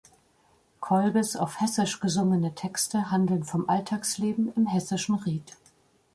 Kolbes 0.79 1.35
auf 1.35 1.61
Hessisch 1.61 1.99
gesungene 1.99 2.55
Texte 2.55 3.11
handeln 3.11 3.43
vom 3.43 3.69
Alltagsleben 3.69 4.51
im 4.55 4.65
Hessischen 4.65 5.13
Ried. 5.13 5.55